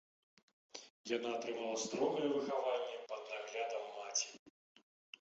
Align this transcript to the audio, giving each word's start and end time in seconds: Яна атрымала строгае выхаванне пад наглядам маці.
Яна 1.15 1.29
атрымала 1.35 1.77
строгае 1.83 2.27
выхаванне 2.39 2.97
пад 3.15 3.21
наглядам 3.37 3.83
маці. 4.03 4.29